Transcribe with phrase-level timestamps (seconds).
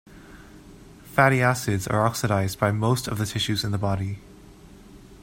[1.13, 4.17] Fatty acids are oxidized by most of the tissues in the body.